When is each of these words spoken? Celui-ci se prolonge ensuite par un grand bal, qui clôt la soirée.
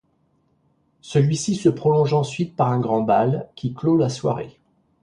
Celui-ci 1.01 1.53
se 1.55 1.69
prolonge 1.69 2.11
ensuite 2.15 2.55
par 2.55 2.71
un 2.71 2.79
grand 2.79 3.01
bal, 3.03 3.49
qui 3.55 3.75
clôt 3.75 3.97
la 3.97 4.09
soirée. 4.09 4.59